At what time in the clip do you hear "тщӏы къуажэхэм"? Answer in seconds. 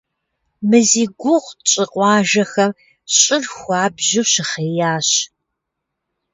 1.65-2.71